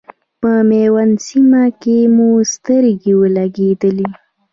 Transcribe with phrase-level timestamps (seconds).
[0.41, 4.09] په میوند سیمه کې مو سترګې ولګېدلې.